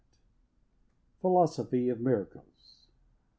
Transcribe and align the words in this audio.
PHILOSOPHY 1.21 1.89
OF 1.89 1.99
MIRACLES. 1.99 2.87